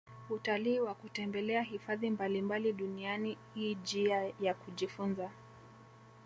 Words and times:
Utalii 0.29 0.79
wa 0.79 0.95
kutembelea 0.95 1.61
hifadhi 1.61 2.09
mbalimbali 2.09 2.73
duniani 2.73 3.37
i 3.55 3.75
jia 3.75 4.31
ya 4.39 4.53
kujifunza 4.53 5.29